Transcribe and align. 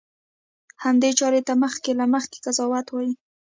همدې 0.83 1.09
چارې 1.19 1.41
ته 1.47 1.53
مخکې 1.63 1.91
له 1.99 2.05
مخکې 2.13 2.37
قضاوت 2.45 2.87
وایي. 2.91 3.13